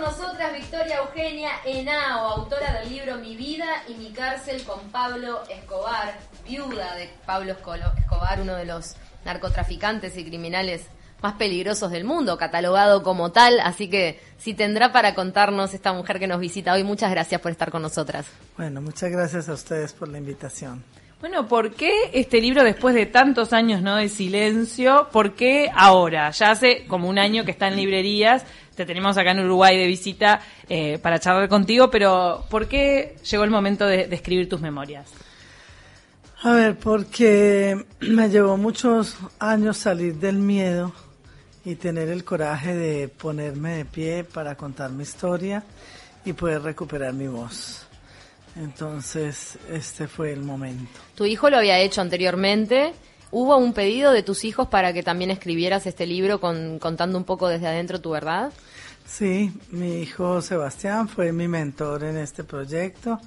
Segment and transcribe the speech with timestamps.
[0.00, 6.18] nosotras Victoria Eugenia Henao, autora del libro Mi vida y mi cárcel con Pablo Escobar,
[6.44, 10.86] viuda de Pablo Escobar, uno de los narcotraficantes y criminales
[11.22, 16.18] más peligrosos del mundo, catalogado como tal, así que si tendrá para contarnos esta mujer
[16.18, 18.26] que nos visita hoy, muchas gracias por estar con nosotras.
[18.56, 20.82] Bueno, muchas gracias a ustedes por la invitación.
[21.20, 25.08] Bueno, ¿por qué este libro después de tantos años no de silencio?
[25.12, 26.30] ¿Por qué ahora?
[26.30, 28.42] Ya hace como un año que está en librerías,
[28.74, 33.44] te tenemos acá en Uruguay de visita eh, para charlar contigo, pero ¿por qué llegó
[33.44, 35.10] el momento de, de escribir tus memorias?
[36.42, 40.90] A ver, porque me llevó muchos años salir del miedo
[41.66, 45.64] y tener el coraje de ponerme de pie para contar mi historia
[46.24, 47.89] y poder recuperar mi voz.
[48.56, 50.90] Entonces, este fue el momento.
[51.14, 52.92] Tu hijo lo había hecho anteriormente.
[53.30, 57.24] ¿Hubo un pedido de tus hijos para que también escribieras este libro con, contando un
[57.24, 58.52] poco desde adentro tu verdad?
[59.06, 63.20] Sí, mi hijo Sebastián fue mi mentor en este proyecto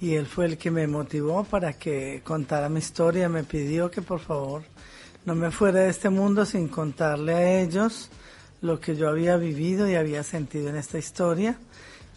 [0.00, 3.28] y él fue el que me motivó para que contara mi historia.
[3.28, 4.62] Me pidió que por favor
[5.24, 8.10] no me fuera de este mundo sin contarle a ellos
[8.60, 11.58] lo que yo había vivido y había sentido en esta historia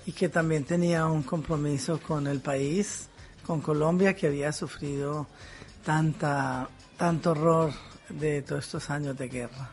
[0.06, 3.08] y que también tenía un compromiso con el país,
[3.46, 5.28] con Colombia, que había sufrido
[5.84, 7.72] tanta, tanto horror
[8.10, 9.70] de todos estos años de guerra.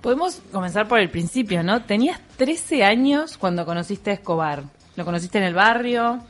[0.00, 1.84] Podemos comenzar por el principio, ¿no?
[1.84, 4.64] Tenías 13 años cuando conociste a Escobar.
[4.96, 6.20] ¿Lo conociste en el barrio?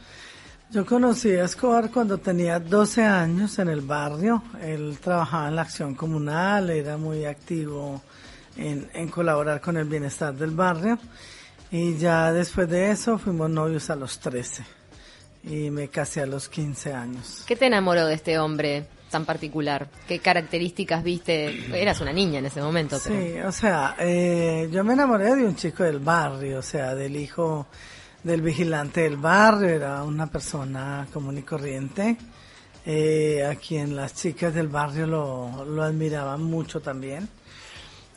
[0.70, 4.42] Yo conocí a Escobar cuando tenía 12 años en el barrio.
[4.62, 8.00] Él trabajaba en la acción comunal, era muy activo
[8.56, 10.98] en, en colaborar con el bienestar del barrio.
[11.74, 14.64] Y ya después de eso fuimos novios a los 13
[15.42, 17.42] y me casé a los 15 años.
[17.48, 19.88] ¿Qué te enamoró de este hombre tan particular?
[20.06, 21.66] ¿Qué características viste?
[21.76, 23.00] Eras una niña en ese momento.
[23.00, 27.16] Sí, o sea, eh, yo me enamoré de un chico del barrio, o sea, del
[27.16, 27.66] hijo
[28.22, 32.16] del vigilante del barrio, era una persona común y corriente,
[32.86, 37.28] eh, a quien las chicas del barrio lo, lo admiraban mucho también.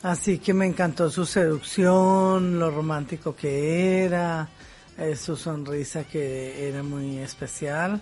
[0.02, 4.48] Así que me encantó su seducción, lo romántico que era,
[4.96, 8.00] eh, su sonrisa que era muy especial.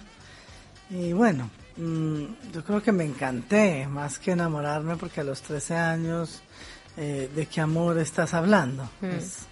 [0.90, 5.74] Y bueno, mm, yo creo que me encanté, más que enamorarme, porque a los 13
[5.74, 6.42] años,
[6.98, 8.88] eh, ¿de qué amor estás hablando?
[9.00, 9.06] Mm.
[9.06, 9.46] Es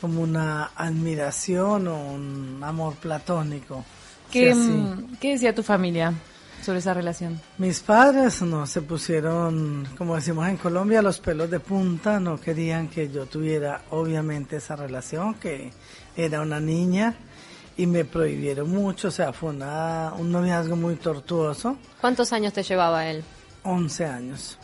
[0.00, 3.84] como una admiración o un amor platónico.
[4.30, 6.12] ¿Qué, mm, ¿Qué decía tu familia
[6.66, 7.40] sobre esa relación?
[7.58, 12.88] Mis padres no se pusieron, como decimos en Colombia, los pelos de punta, no querían
[12.88, 15.70] que yo tuviera obviamente esa relación, que
[16.16, 17.14] era una niña,
[17.76, 22.62] y me prohibieron mucho, o sea, fue una, un noviazgo muy tortuoso, ¿Cuántos años te
[22.62, 23.22] llevaba él?
[23.62, 24.58] 11 años,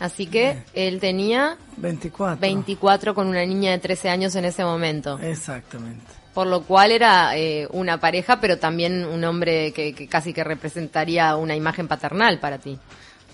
[0.00, 2.40] Así que él tenía 24.
[2.40, 5.20] 24 con una niña de 13 años en ese momento.
[5.20, 6.23] Exactamente.
[6.34, 10.42] Por lo cual era eh, una pareja, pero también un hombre que, que casi que
[10.42, 12.76] representaría una imagen paternal para ti.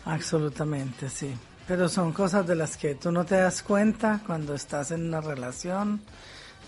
[0.04, 1.34] Absolutamente, sí.
[1.66, 5.20] Pero son cosas de las que tú no te das cuenta cuando estás en una
[5.20, 6.02] relación,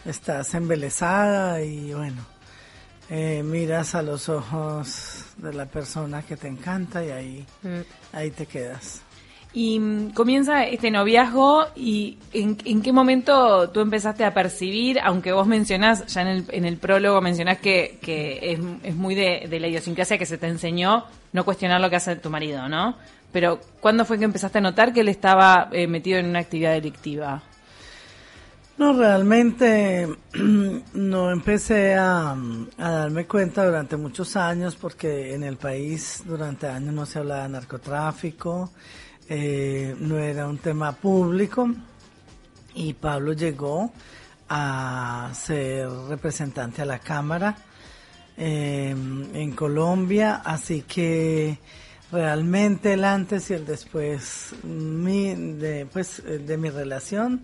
[0.06, 2.24] estás embelesada y bueno,
[3.10, 7.80] eh, miras a los ojos de la persona que te encanta y ahí, Mm.
[8.16, 9.02] ahí te quedas.
[9.54, 15.46] Y mm, comienza este noviazgo y en, qué momento tú empezaste a percibir, aunque vos
[15.46, 20.18] mencionás, ya en el, en el prólogo mencionás que, es, muy de, de la idiosincrasia
[20.18, 22.96] que se te enseñó no cuestionar lo que hace tu marido, ¿no?
[23.32, 26.72] Pero ¿cuándo fue que empezaste a notar que él estaba eh, metido en una actividad
[26.72, 27.42] delictiva?
[28.76, 30.08] No, realmente
[30.94, 36.92] no empecé a, a darme cuenta durante muchos años porque en el país durante años
[36.92, 38.70] no se hablaba de narcotráfico,
[39.28, 41.70] eh, no era un tema público
[42.74, 43.92] y Pablo llegó
[44.48, 47.56] a ser representante a la Cámara
[48.36, 51.58] eh, en Colombia, así que
[52.10, 57.42] realmente el antes y el después mi, de, pues, eh, de mi relación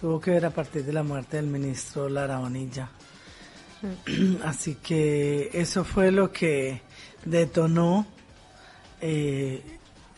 [0.00, 2.90] tuvo que ver a partir de la muerte del ministro Lara Bonilla.
[4.44, 6.82] Así que eso fue lo que
[7.24, 8.06] detonó
[9.00, 9.62] eh,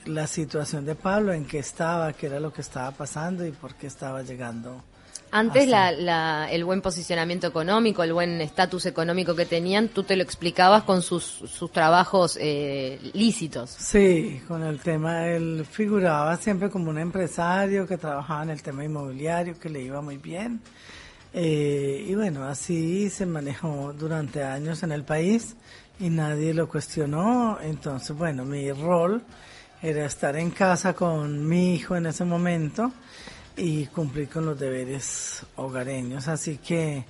[0.06, 3.74] la situación de Pablo, en qué estaba, qué era lo que estaba pasando y por
[3.74, 4.82] qué estaba llegando.
[5.34, 10.14] Antes la, la- el buen posicionamiento económico, el buen estatus económico que tenían, tú te
[10.14, 13.70] lo explicabas con sus, sus trabajos eh, lícitos.
[13.70, 18.84] Sí, con el tema, él figuraba siempre como un empresario que trabajaba en el tema
[18.84, 20.60] inmobiliario, que le iba muy bien.
[21.34, 25.56] Eh, y bueno, así se manejó durante años en el país
[25.98, 27.58] y nadie lo cuestionó.
[27.62, 29.22] Entonces, bueno, mi rol
[29.82, 32.92] era estar en casa con mi hijo en ese momento
[33.56, 36.28] y cumplir con los deberes hogareños.
[36.28, 37.04] Así que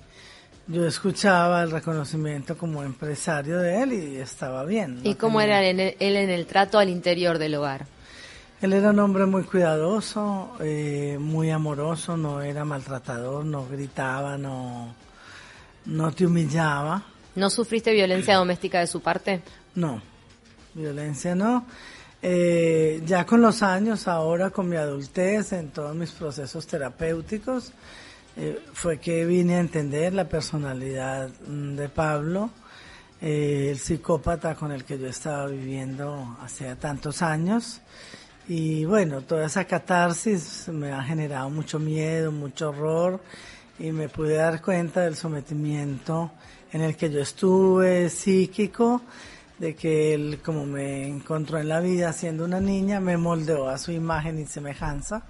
[0.67, 5.01] yo escuchaba el reconocimiento como empresario de él y estaba bien.
[5.05, 7.87] ¿Y cómo era él en el trato al interior del hogar?
[8.63, 14.95] Él era un hombre muy cuidadoso, eh, muy amoroso, no era maltratador, no gritaba, no,
[15.85, 17.03] no te humillaba.
[17.35, 19.43] ¿No sufriste violencia doméstica de su parte?
[19.75, 20.01] No,
[20.75, 21.67] violencia no.
[22.25, 27.73] Eh, ya con los años, ahora con mi adultez, en todos mis procesos terapéuticos,
[28.37, 32.51] eh, fue que vine a entender la personalidad mm, de Pablo,
[33.21, 37.81] el psicópata con el que yo estaba viviendo hace tantos años.
[38.49, 43.21] Y bueno, toda esa catarsis me ha generado mucho miedo, mucho horror
[43.79, 46.31] y me pude dar cuenta del sometimiento
[46.73, 49.03] en el que yo estuve psíquico,
[49.63, 53.79] de que él como me encontró en la vida siendo una niña, me moldeó a
[53.79, 55.23] su imagen y semejanza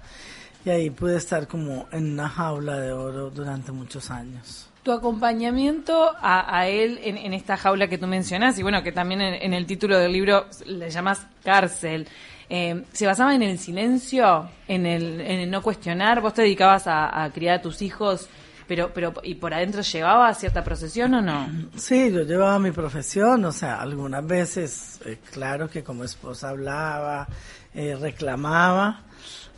[0.65, 4.71] y ahí pude estar como en una jaula de oro durante muchos años.
[4.81, 9.53] Tu acompañamiento a, él en, esta jaula que tú mencionas y bueno, que también en
[9.53, 12.07] el título del libro le llamas cárcel.
[12.49, 16.21] Eh, se basaba en el silencio, en el, no cuestionar.
[16.21, 18.27] Vos te dedicabas a, criar a tus hijos,
[18.67, 21.47] pero, pero ¿y por adentro llevaba cierta procesión o no?
[21.75, 27.27] Sí, yo llevaba mi profesión, o sea, algunas veces, eh, claro que como esposa hablaba,
[27.73, 29.01] eh, reclamaba,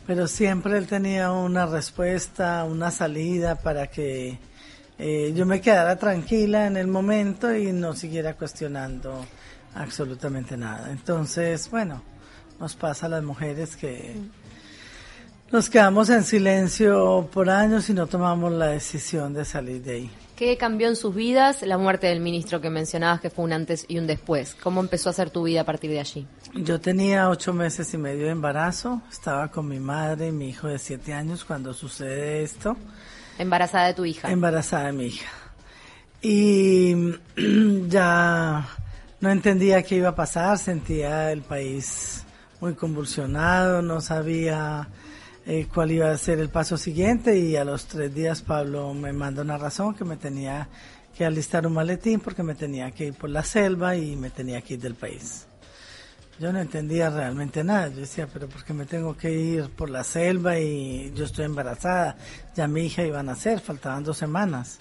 [0.06, 4.38] pero siempre él tenía una respuesta, una salida para que
[4.98, 9.26] yo me quedara tranquila en el momento y no siguiera cuestionando
[9.74, 10.90] absolutamente nada.
[10.90, 12.02] Entonces, bueno,
[12.58, 14.16] nos pasa a las mujeres que
[15.52, 20.10] nos quedamos en silencio por años y no tomamos la decisión de salir de ahí.
[20.36, 23.86] ¿Qué cambió en sus vidas la muerte del ministro que mencionabas que fue un antes
[23.88, 24.54] y un después?
[24.62, 26.26] ¿Cómo empezó a ser tu vida a partir de allí?
[26.54, 30.68] Yo tenía ocho meses y medio de embarazo, estaba con mi madre y mi hijo
[30.68, 32.76] de siete años cuando sucede esto.
[33.38, 34.30] ¿Embarazada de tu hija?
[34.30, 35.30] Embarazada de mi hija.
[36.20, 36.94] Y
[37.88, 38.68] ya
[39.20, 42.24] no entendía qué iba a pasar, sentía el país
[42.60, 44.88] muy convulsionado, no sabía
[45.46, 49.12] eh, cuál iba a ser el paso siguiente y a los tres días Pablo me
[49.12, 50.68] mandó una razón que me tenía
[51.16, 54.60] que alistar un maletín porque me tenía que ir por la selva y me tenía
[54.60, 55.46] que ir del país.
[56.38, 57.88] Yo no entendía realmente nada.
[57.88, 61.46] Yo decía, pero ¿por qué me tengo que ir por la selva y yo estoy
[61.46, 62.16] embarazada?
[62.54, 64.78] Ya mi hija iba a nacer, faltaban dos semanas.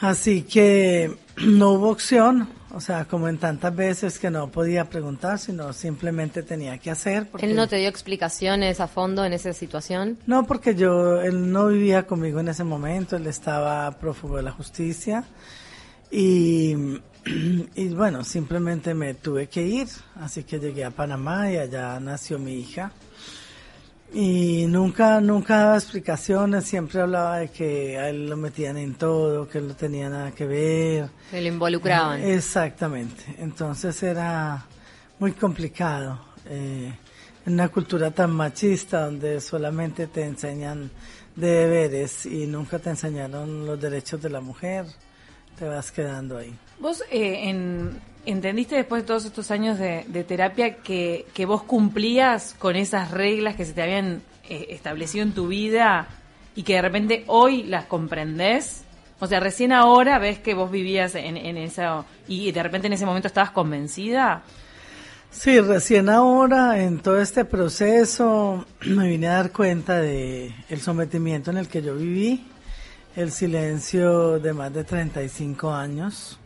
[0.00, 5.38] Así que no hubo opción, o sea, como en tantas veces que no podía preguntar,
[5.38, 7.28] sino simplemente tenía que hacer.
[7.38, 10.18] ¿Él no te dio explicaciones a fondo en esa situación?
[10.26, 14.52] No, porque yo, él no vivía conmigo en ese momento, él estaba prófugo de la
[14.52, 15.24] justicia
[16.10, 16.74] y,
[17.74, 22.38] y bueno, simplemente me tuve que ir, así que llegué a Panamá y allá nació
[22.38, 22.92] mi hija.
[24.14, 29.48] Y nunca, nunca daba explicaciones, siempre hablaba de que a él lo metían en todo,
[29.48, 31.10] que él no tenía nada que ver.
[31.32, 32.22] Que lo involucraban.
[32.22, 33.24] exactamente.
[33.38, 34.64] Entonces era
[35.18, 36.20] muy complicado.
[36.46, 36.92] Eh,
[37.44, 40.92] en una cultura tan machista donde solamente te enseñan
[41.34, 44.86] de deberes y nunca te enseñaron los derechos de la mujer,
[45.58, 46.56] te vas quedando ahí.
[46.78, 52.74] Vos eh, en ¿Entendiste después de todos estos años de, terapia que, vos cumplías con
[52.74, 56.08] esas reglas que se te habían eh, establecido en tu vida
[56.56, 58.84] y que de repente hoy las comprendés?
[59.20, 62.94] O sea, recién ahora ves que vos vivías en, en eso y de repente en
[62.94, 64.42] ese momento estabas convencida.
[65.30, 71.50] Sí, recién ahora en todo este proceso me vine a dar cuenta de el sometimiento
[71.50, 72.46] en el que yo viví,
[73.16, 76.38] el silencio de más de 35 años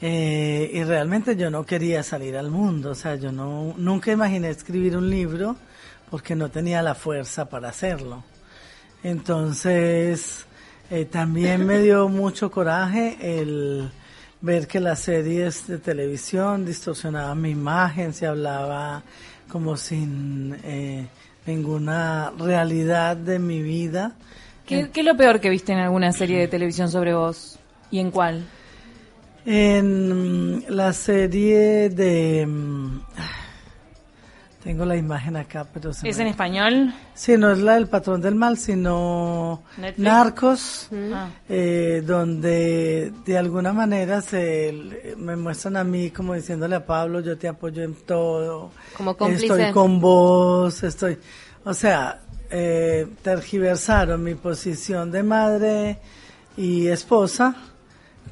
[0.00, 4.50] eh, y realmente yo no quería salir al mundo, o sea, yo no, nunca imaginé
[4.50, 5.56] escribir un libro
[6.08, 8.22] porque no tenía la fuerza para hacerlo.
[9.02, 10.46] Entonces,
[10.90, 13.90] eh, también me dio mucho coraje el
[14.40, 19.02] ver que las series de televisión distorsionaban mi imagen, se hablaba
[19.48, 21.08] como sin eh,
[21.44, 24.12] ninguna realidad de mi vida.
[24.64, 27.58] ¿Qué, ¿Qué es lo peor que viste en alguna serie de televisión sobre vos?
[27.90, 28.44] ¿Y en cuál?
[29.50, 32.44] En la serie de...
[32.46, 33.00] Mm,
[34.62, 35.90] tengo la imagen acá, pero...
[35.90, 36.92] ¿Es en español?
[37.14, 39.62] Sí, no es la del patrón del mal, sino
[39.96, 41.30] Narcos, ah.
[41.48, 47.38] eh, donde de alguna manera se me muestran a mí como diciéndole a Pablo, yo
[47.38, 48.72] te apoyo en todo.
[48.98, 49.46] Como cómplice.
[49.46, 51.16] Estoy con vos, estoy...
[51.64, 55.98] O sea, eh, tergiversaron mi posición de madre
[56.54, 57.56] y esposa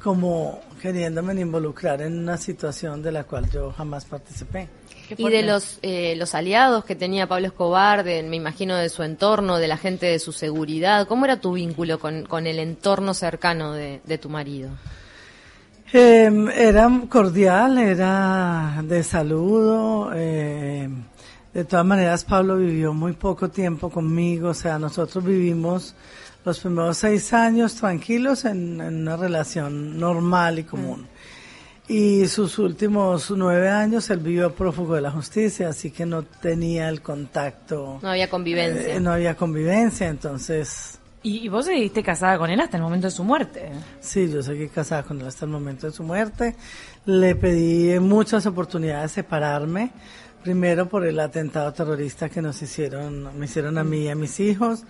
[0.01, 4.69] como queriéndome involucrar en una situación de la cual yo jamás participé.
[5.15, 9.03] Y de los, eh, los aliados que tenía Pablo Escobar, de, me imagino de su
[9.03, 13.13] entorno, de la gente de su seguridad, ¿cómo era tu vínculo con, con el entorno
[13.13, 14.69] cercano de, de tu marido?
[15.93, 20.11] Eh, era cordial, era de saludo.
[20.13, 20.89] Eh,
[21.53, 25.95] de todas maneras, Pablo vivió muy poco tiempo conmigo, o sea, nosotros vivimos
[26.47, 31.05] los primeros seis años tranquilos en, en una relación normal y común.
[31.89, 36.89] Y sus últimos nueve años él vivió prófugo de la justicia, así que no tenía
[36.89, 37.99] el contacto.
[38.01, 38.95] No había convivencia.
[38.95, 43.07] eh, no había convivencia, entonces ¿Y, y vos seguiste casada con él hasta el momento
[43.07, 43.71] de su muerte?
[43.99, 46.55] Sí, yo seguí casada con él hasta el momento de su muerte.
[47.05, 49.91] Le pedí muchas oportunidades separarme.
[50.43, 54.39] Primero por el atentado terrorista que nos hicieron, me hicieron a mí y a mis
[54.39, 54.83] hijos.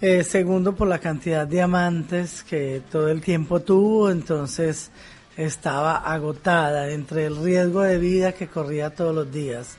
[0.00, 4.10] Eh, segundo por la cantidad de amantes que todo el tiempo tuvo.
[4.10, 4.92] Entonces
[5.36, 9.76] estaba agotada entre el riesgo de vida que corría todos los días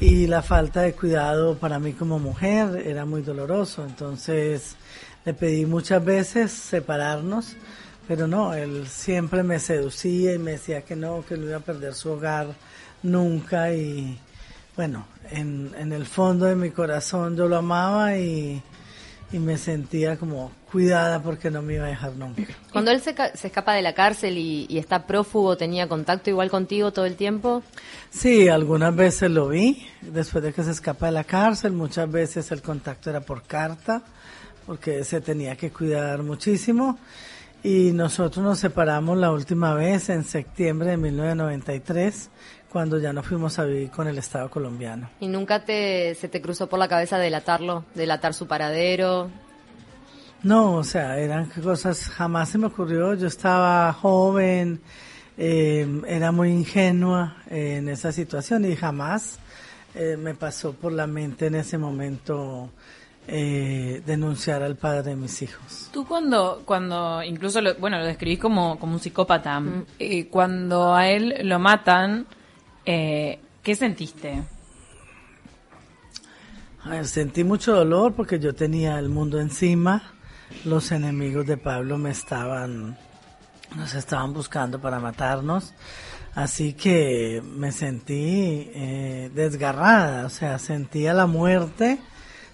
[0.00, 3.84] y la falta de cuidado para mí como mujer era muy doloroso.
[3.84, 4.74] Entonces
[5.24, 7.54] le pedí muchas veces separarnos,
[8.08, 11.60] pero no, él siempre me seducía y me decía que no, que no iba a
[11.60, 12.48] perder su hogar
[13.04, 14.18] nunca y
[14.74, 18.60] bueno, en, en el fondo de mi corazón yo lo amaba y,
[19.32, 22.42] y me sentía como cuidada porque no me iba a dejar nunca.
[22.72, 26.50] Cuando él se, se escapa de la cárcel y, y está prófugo, ¿tenía contacto igual
[26.50, 27.62] contigo todo el tiempo?
[28.10, 32.50] Sí, algunas veces lo vi, después de que se escapa de la cárcel, muchas veces
[32.52, 34.02] el contacto era por carta,
[34.66, 36.98] porque se tenía que cuidar muchísimo.
[37.62, 42.28] Y nosotros nos separamos la última vez en septiembre de 1993,
[42.74, 45.08] cuando ya no fuimos a vivir con el Estado colombiano.
[45.20, 49.30] ¿Y nunca te, se te cruzó por la cabeza delatarlo, delatar su paradero?
[50.42, 54.80] No, o sea, eran cosas, jamás se me ocurrió, yo estaba joven,
[55.38, 59.38] eh, era muy ingenua eh, en esa situación y jamás
[59.94, 62.70] eh, me pasó por la mente en ese momento
[63.28, 65.90] eh, denunciar al padre de mis hijos.
[65.92, 69.62] Tú cuando, cuando incluso, lo, bueno, lo describís como, como un psicópata,
[70.00, 72.26] eh, cuando a él lo matan,
[72.86, 74.42] eh, ¿qué sentiste?
[76.82, 80.12] A ver, sentí mucho dolor porque yo tenía el mundo encima,
[80.66, 82.98] los enemigos de Pablo me estaban,
[83.74, 85.72] nos estaban buscando para matarnos,
[86.34, 91.98] así que me sentí eh, desgarrada, o sea, sentía la muerte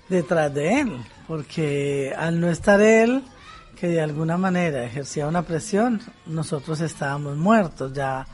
[0.08, 0.96] detrás de él,
[1.26, 3.24] porque al no estar él,
[3.80, 8.26] que de alguna manera ejercía una presión, nosotros estábamos muertos, ya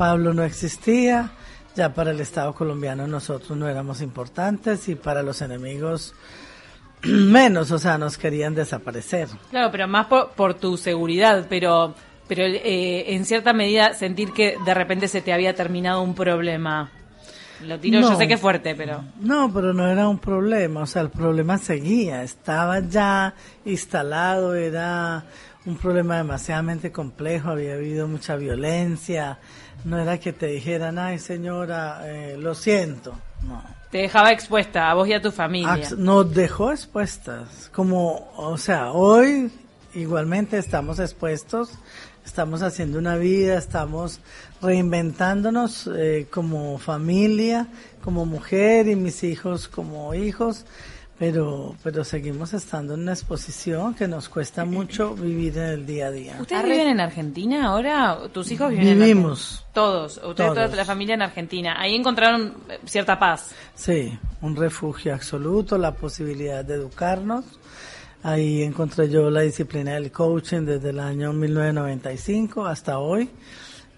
[0.00, 1.28] Pablo no existía,
[1.76, 6.14] ya para el Estado colombiano nosotros no éramos importantes y para los enemigos
[7.02, 9.28] menos, o sea, nos querían desaparecer.
[9.50, 11.94] Claro, pero más por, por tu seguridad, pero,
[12.26, 16.90] pero eh, en cierta medida sentir que de repente se te había terminado un problema.
[17.66, 19.04] Lo tiro, yo sé que es fuerte, pero...
[19.20, 23.34] No, pero no era un problema, o sea, el problema seguía, estaba ya
[23.66, 25.24] instalado, era
[25.66, 29.38] un problema demasiadamente complejo, había habido mucha violencia,
[29.84, 33.62] no era que te dijeran, ay señora, eh, lo siento, no.
[33.90, 35.88] Te dejaba expuesta a vos y a tu familia.
[35.96, 39.50] Nos dejó expuestas, como, o sea, hoy
[39.94, 41.72] igualmente estamos expuestos,
[42.24, 44.20] estamos haciendo una vida, estamos
[44.62, 47.66] reinventándonos eh, como familia,
[48.04, 50.66] como mujer y mis hijos como hijos,
[51.20, 56.06] pero, pero seguimos estando en una exposición que nos cuesta mucho vivir en el día
[56.06, 56.36] a día.
[56.40, 58.16] ¿Ustedes viven en Argentina ahora?
[58.32, 59.40] ¿Tus hijos viven en Vivimos.
[59.40, 59.72] Argentina?
[59.74, 60.16] Todos.
[60.24, 61.74] Ustedes, toda la familia en Argentina.
[61.78, 63.50] Ahí encontraron eh, cierta paz.
[63.74, 67.44] Sí, un refugio absoluto, la posibilidad de educarnos.
[68.22, 73.28] Ahí encontré yo la disciplina del coaching desde el año 1995 hasta hoy.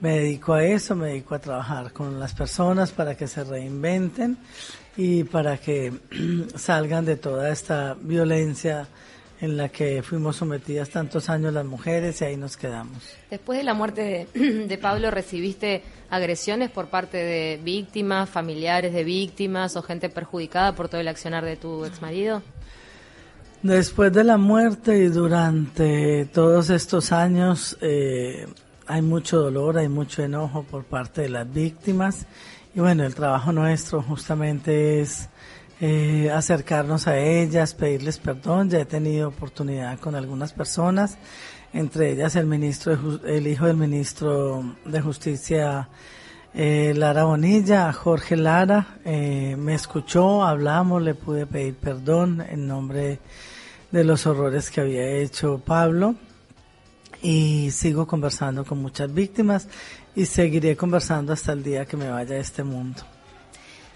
[0.00, 4.38] Me dedico a eso, me dedico a trabajar con las personas para que se reinventen
[4.96, 5.92] y para que
[6.56, 8.88] salgan de toda esta violencia
[9.40, 12.98] en la que fuimos sometidas tantos años las mujeres y ahí nos quedamos.
[13.28, 19.02] Después de la muerte de, de Pablo, ¿recibiste agresiones por parte de víctimas, familiares de
[19.02, 22.42] víctimas o gente perjudicada por todo el accionar de tu exmarido?
[23.62, 28.46] Después de la muerte y durante todos estos años eh,
[28.86, 32.26] hay mucho dolor, hay mucho enojo por parte de las víctimas
[32.74, 35.28] y bueno, el trabajo nuestro justamente es
[35.80, 38.70] eh, acercarnos a ellas, pedirles perdón.
[38.70, 41.18] Ya he tenido oportunidad con algunas personas,
[41.72, 45.88] entre ellas el ministro, de el hijo del ministro de Justicia
[46.54, 53.20] eh, Lara Bonilla, Jorge Lara, eh, me escuchó, hablamos, le pude pedir perdón en nombre
[53.90, 56.14] de los horrores que había hecho Pablo
[57.22, 59.68] y sigo conversando con muchas víctimas
[60.14, 63.02] y seguiré conversando hasta el día que me vaya de este mundo.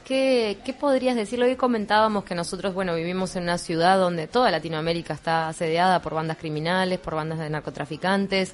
[0.05, 1.43] ¿Qué, ¿Qué podrías decir?
[1.43, 6.15] Hoy comentábamos que nosotros, bueno, vivimos en una ciudad donde toda Latinoamérica está asediada por
[6.15, 8.53] bandas criminales, por bandas de narcotraficantes.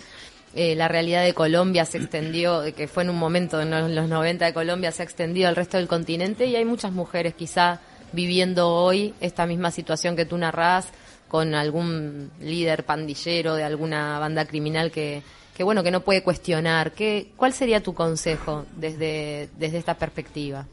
[0.55, 4.47] Eh, la realidad de Colombia se extendió, que fue en un momento en los 90
[4.47, 7.81] de Colombia, se ha extendido al resto del continente y hay muchas mujeres quizá
[8.13, 10.89] viviendo hoy esta misma situación que tú narrás
[11.29, 15.23] con algún líder pandillero de alguna banda criminal que,
[15.57, 16.93] que bueno, que no puede cuestionar.
[16.93, 20.67] ¿Qué, ¿Cuál sería tu consejo desde, desde esta perspectiva?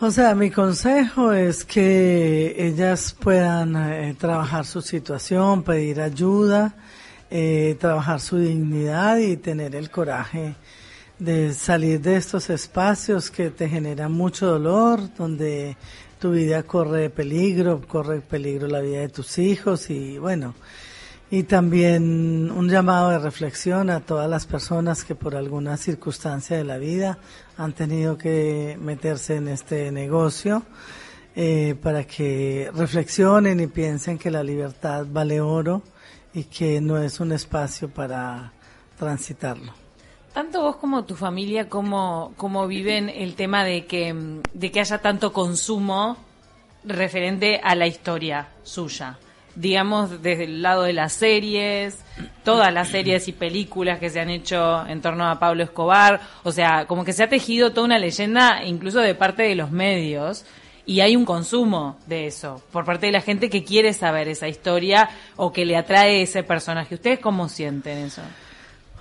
[0.00, 6.74] O sea, mi consejo es que ellas puedan eh, trabajar su situación, pedir ayuda,
[7.30, 10.56] eh, trabajar su dignidad y tener el coraje
[11.18, 15.76] de salir de estos espacios que te generan mucho dolor, donde
[16.18, 20.54] tu vida corre peligro, corre peligro la vida de tus hijos y bueno,
[21.32, 26.64] y también un llamado de reflexión a todas las personas que por alguna circunstancia de
[26.64, 27.16] la vida
[27.56, 30.62] han tenido que meterse en este negocio
[31.34, 35.80] eh, para que reflexionen y piensen que la libertad vale oro
[36.34, 38.52] y que no es un espacio para
[38.98, 39.72] transitarlo.
[40.34, 44.14] Tanto vos como tu familia, como, como viven el tema de que,
[44.52, 46.18] de que haya tanto consumo
[46.84, 49.16] referente a la historia suya
[49.54, 51.98] digamos, desde el lado de las series,
[52.44, 56.52] todas las series y películas que se han hecho en torno a Pablo Escobar, o
[56.52, 60.44] sea, como que se ha tejido toda una leyenda incluso de parte de los medios
[60.84, 64.48] y hay un consumo de eso por parte de la gente que quiere saber esa
[64.48, 66.96] historia o que le atrae ese personaje.
[66.96, 68.22] ¿Ustedes cómo sienten eso?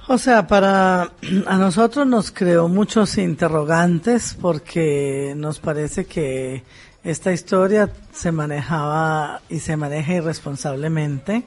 [0.07, 1.11] O sea, para
[1.47, 6.63] a nosotros nos creó muchos interrogantes porque nos parece que
[7.03, 11.43] esta historia se manejaba y se maneja irresponsablemente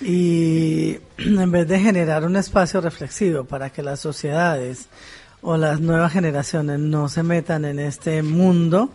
[0.00, 4.88] y en vez de generar un espacio reflexivo para que las sociedades
[5.42, 8.90] o las nuevas generaciones no se metan en este mundo,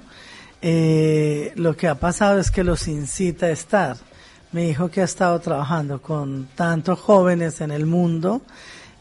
[0.62, 3.98] eh, lo que ha pasado es que los incita a estar.
[4.52, 8.42] Mi hijo que ha estado trabajando con tantos jóvenes en el mundo,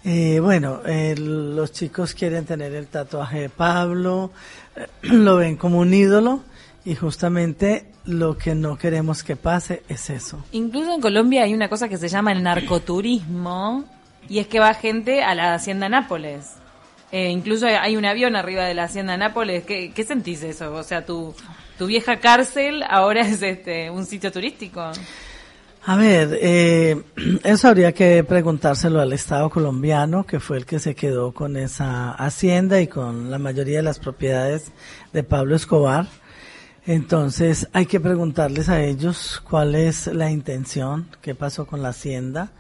[0.05, 0.81] eh, bueno,
[1.17, 4.31] los chicos quieren tener el tatuaje de Pablo,
[5.03, 6.43] lo ven como un ídolo
[6.85, 10.45] y justamente lo que no queremos que pase es eso.
[10.53, 13.85] Incluso en Colombia hay una cosa que se llama el narcoturismo
[14.29, 16.53] y es que va gente a la Hacienda Nápoles.
[17.13, 19.65] Eh, incluso hay un avión arriba de la Hacienda Nápoles.
[19.65, 20.75] ¿Qué, ¿Qué, sentís eso?
[20.75, 21.35] O sea, tu,
[21.79, 24.91] tu vieja cárcel ahora es este un sitio turístico.
[25.87, 27.03] A ver, eh,
[27.45, 32.13] eso habría que preguntárselo al Estado colombiano, que fue el que se quedó con esa
[32.13, 34.73] hacienda y con la mayoría de las propiedades
[35.13, 36.07] de Pablo Escobar.
[36.87, 42.53] Entonces hay que preguntarles a ellos cuál es la intención, qué pasó con la hacienda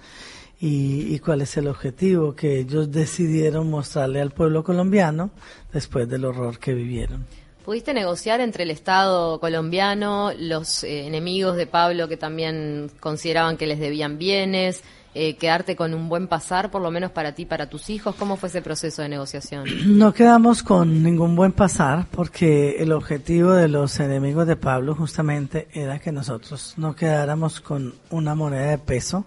[0.59, 5.31] y, cuál es el objetivo que ellos decidieron mostrarle al pueblo colombiano
[5.73, 7.27] después del horror que vivieron.
[7.67, 13.67] ¿Pudiste negociar entre el Estado colombiano, los eh, enemigos de Pablo que también consideraban que
[13.67, 14.83] les debían bienes,
[15.15, 18.15] eh, quedarte con un buen pasar, por lo menos para ti, para tus hijos?
[18.17, 19.65] ¿Cómo fue ese proceso de negociación?
[19.87, 25.69] No quedamos con ningún buen pasar porque el objetivo de los enemigos de Pablo justamente
[25.73, 29.25] era que nosotros no quedáramos con una moneda de peso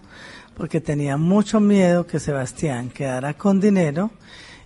[0.55, 4.11] porque tenía mucho miedo que Sebastián quedara con dinero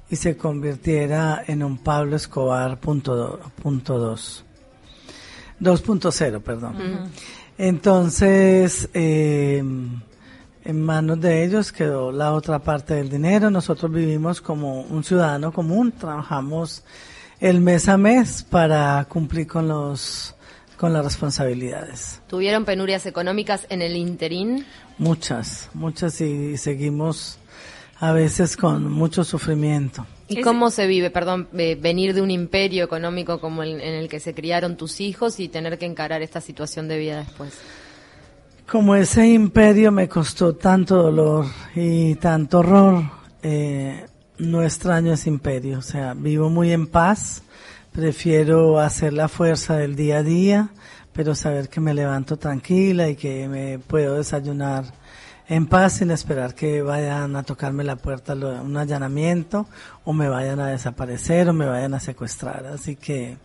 [0.10, 4.44] y se convirtiera en un Pablo Escobar punto, punto dos.
[5.62, 7.12] 2.0, perdón.
[7.58, 9.64] Entonces, eh,
[10.64, 13.50] en manos de ellos quedó la otra parte del dinero.
[13.50, 16.84] Nosotros vivimos como un ciudadano común, trabajamos
[17.40, 20.36] el mes a mes para cumplir con los
[20.78, 22.22] con las responsabilidades.
[22.28, 24.66] ¿Tuvieron penurias económicas en el interín?
[24.98, 27.38] Muchas, muchas y seguimos
[28.00, 30.08] a veces con mucho sufrimiento.
[30.28, 34.20] ¿Y cómo se vive, perdón, venir de un imperio económico como el, en el que
[34.20, 37.54] se criaron tus hijos y tener que encarar esta situación de vida después?
[38.72, 43.04] Como ese imperio me costó tanto dolor y tanto horror,
[43.44, 44.06] eh,
[44.38, 45.80] no extraño ese imperio.
[45.80, 47.44] O sea, vivo muy en paz,
[47.92, 50.70] prefiero hacer la fuerza del día a día,
[51.12, 54.86] pero saber que me levanto tranquila y que me puedo desayunar
[55.50, 59.68] en paz sin esperar que vayan a tocarme la puerta un allanamiento
[60.06, 62.68] o me vayan a desaparecer o me vayan a secuestrar.
[62.68, 63.36] Así que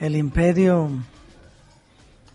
[0.00, 0.88] el imperio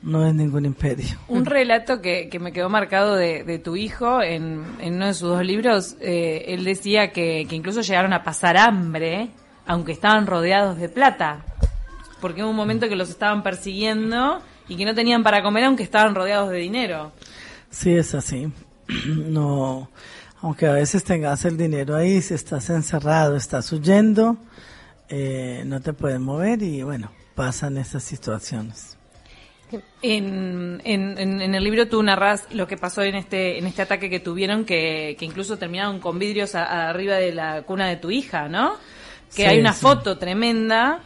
[0.02, 1.18] no es ningún imperio.
[1.28, 5.30] Un relato que, que me quedó marcado de, tu hijo en, en, uno de sus
[5.30, 9.30] dos libros, eh, él decía que, que, incluso llegaron a pasar hambre,
[9.66, 11.46] aunque estaban rodeados de plata,
[12.22, 15.84] porque hubo un momento que los estaban persiguiendo y que no tenían para comer aunque
[15.84, 17.12] estaban rodeados de dinero.
[17.70, 18.52] Sí, es así.
[19.16, 19.90] No,
[20.42, 24.38] aunque a veces tengas el dinero ahí, si estás encerrado, estás huyendo,
[25.10, 28.99] eh, no te puedes mover y bueno, pasan estas situaciones.
[30.02, 34.10] En, en, en, el libro tú narras lo que pasó en este en este ataque
[34.10, 38.48] que tuvieron, que, que incluso terminaron con vidrios arriba de la cuna de tu hija,
[38.48, 38.74] ¿no?
[39.36, 41.02] Que hay una foto tremenda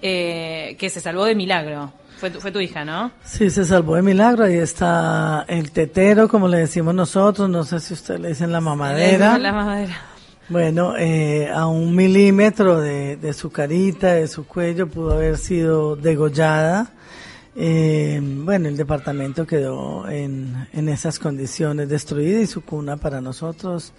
[0.00, 1.92] eh, que se salvó de milagro.
[2.16, 3.12] Fue tu, fue tu hija, ¿no?
[3.22, 4.44] Sí, se salvó de milagro.
[4.44, 7.50] Ahí está el tetero, como le decimos nosotros.
[7.50, 9.36] No sé si usted le dicen la mamadera.
[9.36, 10.00] La mamadera.
[10.48, 15.96] Bueno, eh, a un milímetro de, de, su carita, de su cuello, pudo haber sido
[15.96, 16.92] degollada.
[17.58, 23.94] Eh, bueno, el departamento quedó en, en esas condiciones destruida y su cuna para nosotros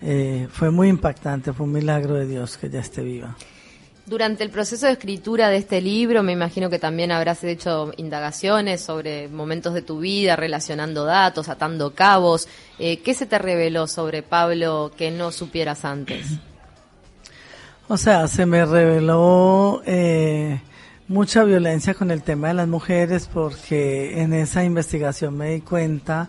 [0.00, 3.36] eh, fue muy impactante, fue un milagro de Dios que ella esté viva.
[4.06, 8.80] Durante el proceso de escritura de este libro, me imagino que también habrás hecho indagaciones
[8.80, 12.48] sobre momentos de tu vida, relacionando datos, atando cabos.
[12.78, 16.26] Eh, ¿Qué se te reveló sobre Pablo que no supieras antes?
[17.86, 19.82] O sea, se me reveló
[21.08, 26.28] mucha violencia con el tema de las mujeres porque en esa investigación me di cuenta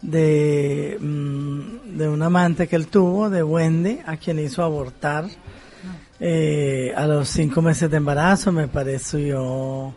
[0.00, 5.26] de, mm, de un amante que él tuvo, de Wendy, a quien hizo abortar
[6.20, 8.52] eh, a los cinco meses de embarazo.
[8.52, 9.94] Me pareció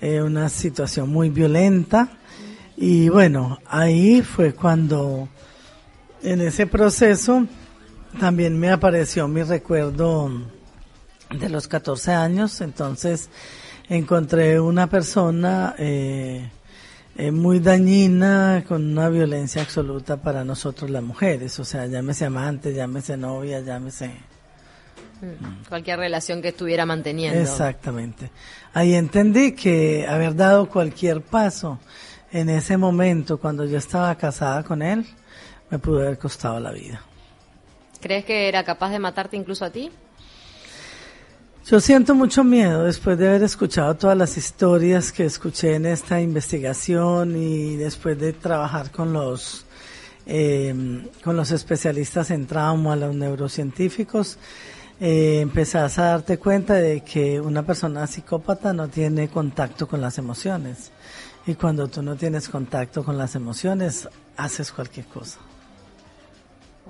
[0.00, 2.08] eh, una situación muy violenta.
[2.76, 5.28] Y bueno, ahí fue cuando
[6.22, 7.46] en ese proceso
[8.18, 10.30] también me apareció mi recuerdo
[11.30, 12.60] de los 14 años.
[12.60, 13.30] Entonces,
[13.90, 16.48] encontré una persona eh,
[17.16, 21.58] eh, muy dañina, con una violencia absoluta para nosotros las mujeres.
[21.58, 24.12] O sea, llámese amante, llámese novia, llámese...
[25.20, 27.38] Mm, cualquier relación que estuviera manteniendo.
[27.38, 28.30] Exactamente.
[28.72, 31.78] Ahí entendí que haber dado cualquier paso
[32.32, 35.04] en ese momento, cuando yo estaba casada con él,
[35.68, 37.02] me pudo haber costado la vida.
[38.00, 39.90] ¿Crees que era capaz de matarte incluso a ti?
[41.66, 46.20] Yo siento mucho miedo después de haber escuchado todas las historias que escuché en esta
[46.20, 49.66] investigación y después de trabajar con los
[50.26, 50.74] eh,
[51.22, 54.38] con los especialistas en trauma, los neurocientíficos,
[55.00, 60.18] eh, empezás a darte cuenta de que una persona psicópata no tiene contacto con las
[60.18, 60.90] emociones
[61.46, 65.38] y cuando tú no tienes contacto con las emociones haces cualquier cosa.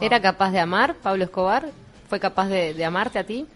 [0.00, 1.68] ¿Era capaz de amar Pablo Escobar?
[2.08, 3.46] ¿Fue capaz de amarte a ti?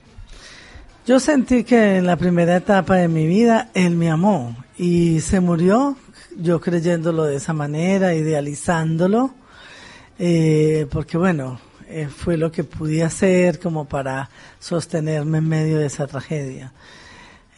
[1.07, 5.39] Yo sentí que en la primera etapa de mi vida él me amó y se
[5.39, 5.99] murió
[6.37, 9.35] yo creyéndolo de esa manera, idealizándolo,
[10.19, 15.87] eh, porque bueno, eh, fue lo que pude hacer como para sostenerme en medio de
[15.87, 16.73] esa tragedia.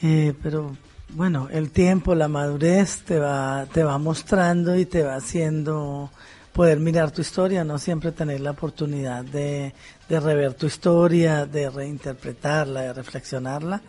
[0.02, 0.76] Eh, pero
[1.10, 6.10] bueno, el tiempo, la madurez te va, te va mostrando y te va haciendo
[6.52, 9.72] poder mirar tu historia, no siempre tener la oportunidad de,
[10.08, 13.82] de rever tu historia, de reinterpretarla, de reflexionarla.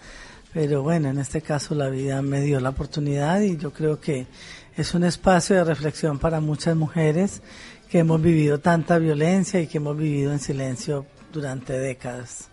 [0.53, 4.27] Pero bueno, en este caso la vida me dio la oportunidad y yo creo que
[4.75, 7.41] es un espacio de reflexión para muchas mujeres
[7.89, 12.49] que hemos vivido tanta violencia y que hemos vivido en silencio durante décadas.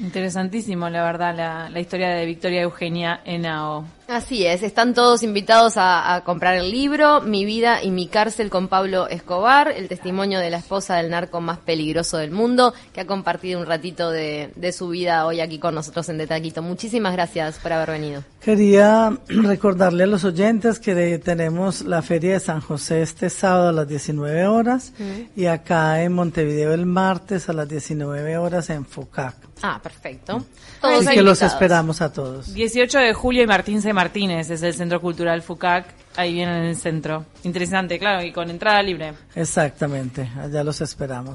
[0.00, 3.84] Interesantísimo, la verdad, la, la historia de Victoria Eugenia Enao.
[4.12, 8.68] Así es, están todos invitados a, comprar el libro Mi vida y mi cárcel con
[8.68, 13.06] Pablo Escobar, el testimonio de la esposa del narco más peligroso del mundo, que ha
[13.06, 16.60] compartido un ratito de, su vida hoy aquí con nosotros en Detaquito.
[16.60, 18.22] Muchísimas gracias por haber venido.
[18.42, 23.72] Quería recordarle a los oyentes que tenemos la Feria de San José este sábado a
[23.72, 24.92] las 19 horas
[25.34, 29.52] y acá en Montevideo el martes a las 19 horas en FUCAC.
[29.62, 30.44] Ah, perfecto.
[30.80, 32.54] Así que los esperamos a todos.
[32.54, 33.92] 18 de julio y Martín C.
[33.92, 35.86] Martínez es el Centro Cultural FUCAC.
[36.16, 37.24] Ahí viene en el centro.
[37.42, 39.14] Interesante, claro, y con entrada libre.
[39.34, 41.30] Exactamente, allá los esperamos.